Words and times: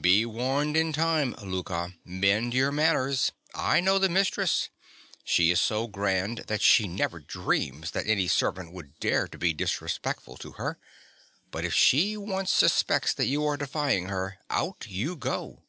Be 0.00 0.26
warned 0.26 0.76
in 0.76 0.92
time, 0.92 1.32
Louka: 1.34 1.94
mend 2.04 2.54
your 2.54 2.72
manners. 2.72 3.30
I 3.54 3.78
know 3.78 4.00
the 4.00 4.08
mistress. 4.08 4.68
She 5.22 5.52
is 5.52 5.60
so 5.60 5.86
grand 5.86 6.38
that 6.48 6.60
she 6.60 6.88
never 6.88 7.20
dreams 7.20 7.92
that 7.92 8.08
any 8.08 8.26
servant 8.26 8.74
could 8.74 8.98
dare 8.98 9.28
to 9.28 9.38
be 9.38 9.54
disrespectful 9.54 10.36
to 10.38 10.52
her; 10.54 10.80
but 11.52 11.64
if 11.64 11.72
she 11.72 12.16
once 12.16 12.50
suspects 12.50 13.14
that 13.14 13.26
you 13.26 13.44
are 13.46 13.56
defying 13.56 14.06
her, 14.08 14.38
out 14.50 14.86
you 14.88 15.14
go. 15.14 15.62